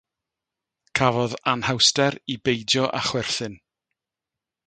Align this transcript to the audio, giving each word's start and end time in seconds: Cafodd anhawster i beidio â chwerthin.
Cafodd 0.99 1.35
anhawster 1.51 2.17
i 2.35 2.39
beidio 2.47 2.87
â 3.01 3.05
chwerthin. 3.11 3.59